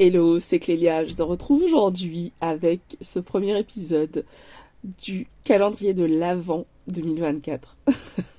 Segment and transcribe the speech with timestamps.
[0.00, 1.04] Hello, c'est Clélia.
[1.04, 4.24] Je te retrouve aujourd'hui avec ce premier épisode
[4.82, 7.76] du calendrier de l'Avent 2024.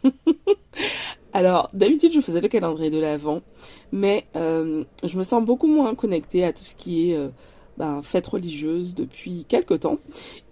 [1.33, 3.39] Alors, d'habitude, je faisais le calendrier de l'Avent,
[3.93, 7.29] mais euh, je me sens beaucoup moins connectée à tout ce qui est euh,
[7.77, 9.99] ben, fête religieuse depuis quelques temps.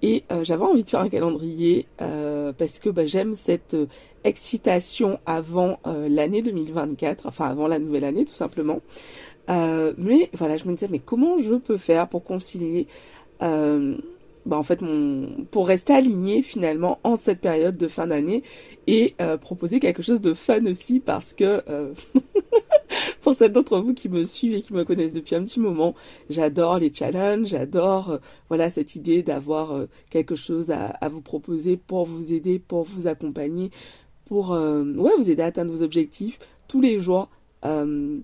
[0.01, 3.75] Et euh, j'avais envie de faire un calendrier parce que ben, j'aime cette
[4.23, 8.79] excitation avant l'année 2024, enfin avant la nouvelle année tout simplement.
[9.50, 12.88] Euh, mais voilà, je me disais, mais comment je peux faire pour concilier,
[13.42, 13.97] euh,
[14.46, 18.43] bah en fait, mon, pour rester aligné finalement en cette période de fin d'année
[18.87, 21.93] et euh, proposer quelque chose de fun aussi parce que euh,
[23.21, 25.96] pour celles d'entre vous qui me suivent et qui me connaissent depuis un petit moment,
[26.29, 28.18] j'adore les challenges, j'adore euh,
[28.50, 29.73] voilà cette idée d'avoir
[30.10, 33.72] quelque chose à, à, vous proposer pour vous aider, pour vous accompagner,
[34.25, 37.30] pour ouais vous aider à atteindre vos objectifs tous les jours.
[37.66, 38.20] Euh,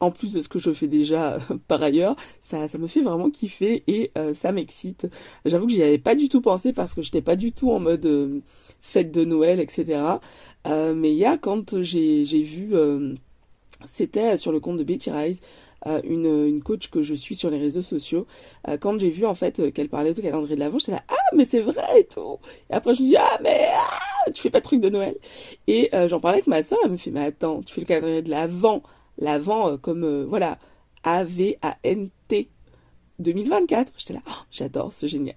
[0.00, 3.30] en plus de ce que je fais déjà par ailleurs, ça, ça me fait vraiment
[3.30, 5.06] kiffer et euh, ça m'excite.
[5.44, 7.80] J'avoue que j'y avais pas du tout pensé parce que j'étais pas du tout en
[7.80, 8.40] mode euh,
[8.82, 10.00] fête de Noël, etc.
[10.66, 12.74] Euh, mais il y a quand j'ai vu,
[13.86, 15.40] c'était sur le compte de Betty Rise,
[16.04, 18.26] une, une, coach que je suis sur les réseaux sociaux,
[18.80, 21.44] quand j'ai vu en fait qu'elle parlait de calendrier de l'avant, j'étais là ah mais
[21.44, 22.38] c'est vrai et tout.
[22.70, 25.16] Et après je me dis ah mais ah, tu fais pas de truc de Noël.
[25.68, 28.22] Et j'en parlais avec ma soeur, elle me fait mais attends tu fais le calendrier
[28.22, 28.82] de l'avant
[29.18, 30.58] l'avant euh, comme euh, voilà
[31.04, 32.48] A-V-A-N-T
[33.18, 33.92] 2024.
[33.96, 35.36] J'étais là, oh, j'adore, c'est génial.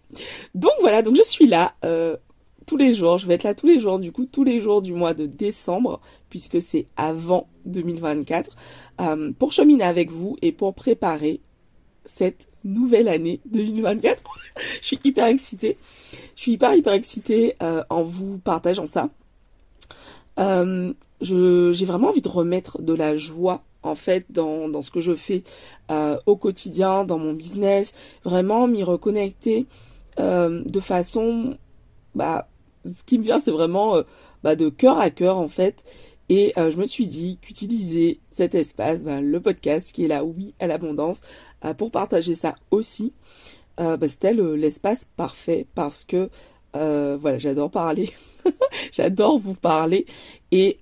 [0.55, 2.17] Donc voilà, donc je suis là euh,
[2.65, 3.17] tous les jours.
[3.17, 5.25] Je vais être là tous les jours, du coup, tous les jours du mois de
[5.25, 8.55] décembre, puisque c'est avant 2024,
[9.37, 11.39] pour cheminer avec vous et pour préparer
[12.05, 14.23] cette nouvelle année 2024.
[14.81, 15.77] je suis hyper excitée.
[16.35, 19.09] Je suis hyper, hyper excitée en vous partageant ça.
[21.21, 25.15] J'ai vraiment envie de remettre de la joie en fait dans, dans ce que je
[25.15, 25.43] fais
[25.91, 29.65] euh, au quotidien, dans mon business, vraiment m'y reconnecter
[30.19, 31.57] euh, de façon,
[32.15, 32.49] bah,
[32.85, 34.03] ce qui me vient c'est vraiment euh,
[34.43, 35.83] bah, de cœur à cœur en fait.
[36.31, 40.53] Et je me suis dit qu'utiliser cet espace, bah, le podcast qui est là, oui,
[40.59, 41.23] à l'abondance,
[41.79, 43.13] pour partager ça aussi,
[43.79, 46.29] bah, c'était l'espace parfait parce que
[46.71, 48.11] voilà, j'adore parler,
[48.91, 50.05] j'adore vous parler
[50.51, 50.77] et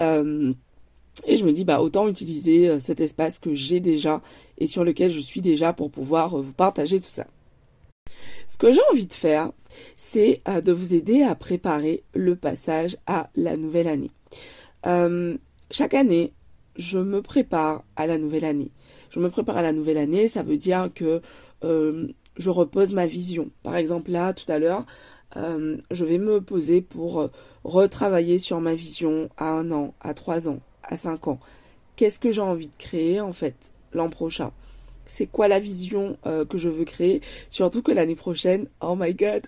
[1.26, 4.22] et je me dis, bah, autant utiliser euh, cet espace que j'ai déjà
[4.58, 7.26] et sur lequel je suis déjà pour pouvoir euh, vous partager tout ça.
[8.48, 9.52] Ce que j'ai envie de faire,
[9.96, 14.12] c'est euh, de vous aider à préparer le passage à la nouvelle année.
[15.72, 16.34] chaque année,
[16.78, 18.72] je me prépare à la nouvelle année.
[19.10, 21.22] Je me prépare à la nouvelle année, ça veut dire que
[21.64, 23.50] je repose ma vision.
[23.64, 24.86] Par exemple, là, tout à l'heure,
[25.36, 27.30] je vais me poser pour
[27.64, 31.40] retravailler sur ma vision à un an, à trois ans, à 5 ans.
[31.96, 33.56] Qu'est-ce que j'ai envie de créer en fait
[33.92, 34.52] l'an prochain?
[35.08, 37.22] C'est quoi la vision euh, que je veux créer?
[37.50, 39.48] Surtout que l'année prochaine, oh my god,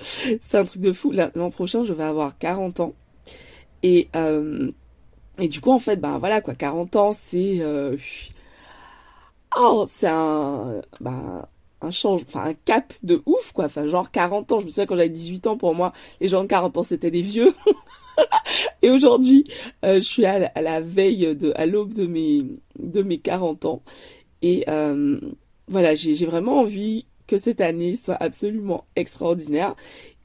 [0.40, 1.12] c'est un truc de fou.
[1.12, 2.94] L'an prochain, je vais avoir 40 ans.
[3.82, 4.70] Et, euh,
[5.38, 7.60] et du coup, en fait, ben voilà quoi, 40 ans, c'est...
[7.60, 7.96] Euh,
[9.56, 10.82] oh, c'est un...
[11.00, 11.46] Ben,
[11.80, 14.96] un change, un cap de ouf quoi, enfin genre 40 ans, je me souviens quand
[14.96, 17.54] j'avais 18 ans pour moi, les gens de 40 ans c'était des vieux.
[18.82, 19.44] et aujourd'hui,
[19.84, 22.44] euh, je suis à la, veille de, à l'aube de mes,
[22.78, 23.82] de mes 40 ans.
[24.42, 25.20] Et euh,
[25.68, 29.74] voilà, j'ai vraiment envie que cette année soit absolument extraordinaire.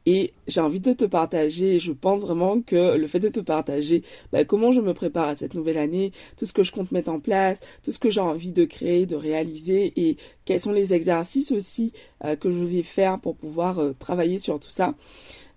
[0.05, 4.03] Et j'ai envie de te partager, je pense vraiment que le fait de te partager
[4.31, 7.11] bah, comment je me prépare à cette nouvelle année, tout ce que je compte mettre
[7.11, 10.93] en place, tout ce que j'ai envie de créer, de réaliser et quels sont les
[10.93, 11.91] exercices aussi
[12.23, 14.93] euh, que je vais faire pour pouvoir travailler sur tout ça.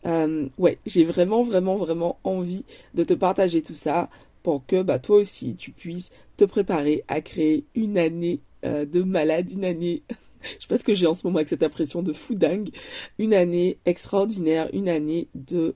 [0.06, 2.64] Euh, ouais, j'ai vraiment, vraiment, vraiment envie
[2.94, 4.08] de te partager tout ça
[4.42, 9.02] pour que bah, toi aussi tu puisses te préparer à créer une année euh, de
[9.02, 10.02] malade, une année,
[10.42, 12.70] je sais pas ce que j'ai en ce moment avec cette impression de fou dingue,
[13.18, 15.74] une année extraordinaire, une année de,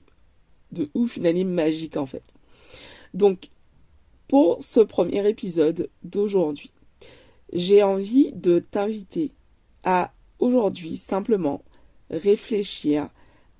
[0.71, 2.23] de ouf, une année magique en fait.
[3.13, 3.49] Donc,
[4.27, 6.71] pour ce premier épisode d'aujourd'hui,
[7.51, 9.31] j'ai envie de t'inviter
[9.83, 11.61] à aujourd'hui simplement
[12.09, 13.09] réfléchir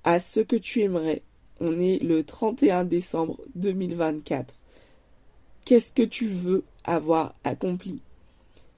[0.04, 1.22] à ce que tu aimerais.
[1.60, 4.54] On est le 31 décembre 2024.
[5.66, 8.02] Qu'est-ce que tu veux avoir accompli?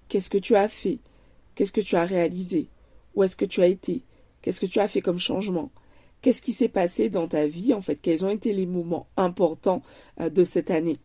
[0.07, 0.99] Qu'est-ce que tu as fait?
[1.55, 2.67] Qu'est-ce que tu as réalisé?
[3.15, 4.03] Où est-ce que tu as été?
[4.41, 5.71] Qu'est-ce que tu as fait comme changement?
[6.21, 7.97] Qu'est-ce qui s'est passé dans ta vie en fait?
[8.01, 9.81] Quels ont été les moments importants
[10.19, 10.97] euh, de cette année?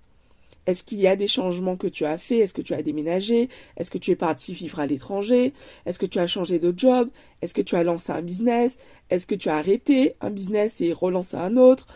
[0.67, 2.39] Est-ce qu'il y a des changements que tu as fait?
[2.39, 3.49] Est-ce que tu as déménagé?
[3.77, 5.53] Est-ce que tu es parti vivre à l'étranger?
[5.87, 7.09] Est-ce que tu as changé de job?
[7.43, 8.77] Est-ce que tu as lancé un business?
[9.09, 11.87] Est-ce que tu as arrêté un business et relancé un autre?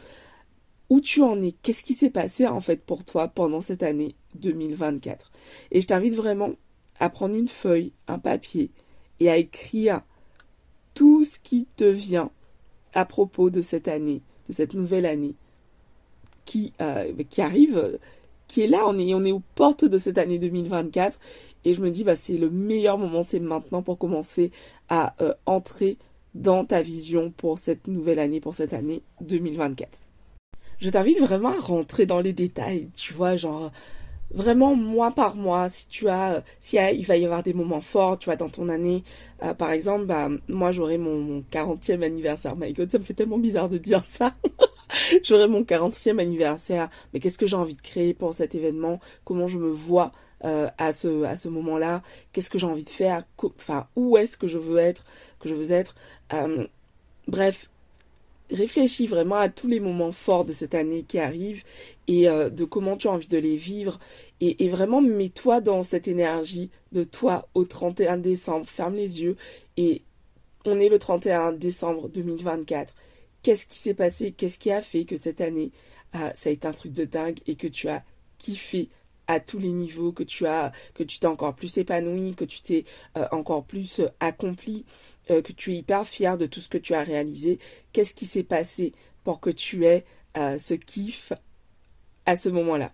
[0.91, 1.53] Où tu en es?
[1.63, 5.31] Qu'est-ce qui s'est passé en fait pour toi pendant cette année 2024
[5.71, 6.51] Et je t'invite vraiment
[7.01, 8.71] à prendre une feuille, un papier
[9.21, 10.03] et à écrire
[10.95, 12.31] tout ce qui te vient
[12.93, 15.35] à propos de cette année, de cette nouvelle année
[16.45, 17.99] qui, euh, arrive,
[18.49, 21.19] qui est là, on est, on aux portes de cette année 2024
[21.65, 24.51] et je me dis bah c'est le meilleur moment, c'est maintenant pour commencer
[24.89, 25.97] à euh, entrer
[26.35, 29.89] dans ta vision pour cette nouvelle année, pour cette année 2024.
[30.79, 33.71] Je t'invite vraiment à rentrer dans les détails, tu vois, genre
[34.35, 38.19] vraiment mois par mois, si tu as, si il va y avoir des moments forts,
[38.19, 39.05] tu vois, dans ton année,
[39.43, 42.57] euh, par exemple, bah, moi j'aurai mon, 40e anniversaire.
[42.57, 44.33] My God, ça me fait tellement bizarre de dire ça.
[45.25, 49.01] j'aurai mon 40e anniversaire, mais qu'est-ce que j'ai envie de créer pour cet événement?
[49.25, 50.13] Comment je me vois
[50.45, 52.03] euh, à ce, à ce moment-là?
[52.33, 53.25] Qu'est-ce que j'ai envie de faire?
[53.43, 55.05] Enfin, où est-ce que je veux être
[55.41, 55.95] Que je veux être?
[56.33, 56.67] Euh,
[57.27, 57.71] Bref,
[58.51, 61.65] réfléchis vraiment à tous les moments forts de cette année qui arrivent
[62.07, 63.99] et euh, de comment tu as envie de les vivre.
[64.41, 68.69] Et, vraiment, mets-toi dans cette énergie de toi au 31 décembre.
[68.69, 69.37] Ferme les yeux
[69.79, 70.03] et
[70.67, 72.95] on est le 31 décembre 2024.
[73.43, 74.33] Qu'est-ce qui s'est passé?
[74.33, 75.73] Qu'est-ce qui a fait que cette année,
[76.15, 78.03] euh, ça a été un truc de dingue et que tu as
[78.39, 78.91] kiffé
[79.29, 82.61] à tous les niveaux, que tu as, que tu t'es encore plus épanoui, que tu
[82.61, 82.85] t'es
[83.17, 84.85] euh, encore plus accompli?
[85.31, 87.59] Euh, que tu es hyper fier de tout ce que tu as réalisé.
[87.93, 88.93] Qu'est-ce qui s'est passé
[89.25, 90.05] pour que tu aies
[90.37, 91.33] euh, ce kiff
[92.27, 92.93] à ce moment-là?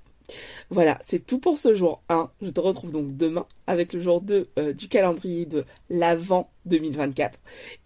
[0.70, 2.30] Voilà, c'est tout pour ce jour 1.
[2.40, 7.40] Je te retrouve donc demain avec le jour 2 euh, du calendrier de l'Avent 2024.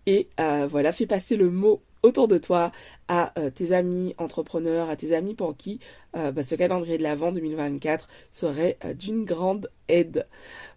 [0.06, 2.70] Et voilà, fais passer le mot autour de toi
[3.08, 5.81] à tes amis entrepreneurs, à tes amis pour qui
[6.12, 10.26] bah, ce calendrier de l'Avent 2024 serait d'une grande aide.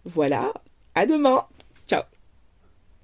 [0.06, 0.54] Voilà,
[0.94, 1.46] à demain